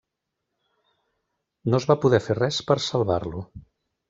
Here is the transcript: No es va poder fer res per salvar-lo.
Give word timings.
No 1.73 1.81
es 1.83 1.87
va 1.93 1.99
poder 2.07 2.21
fer 2.29 2.37
res 2.39 2.59
per 2.71 2.79
salvar-lo. 2.89 3.45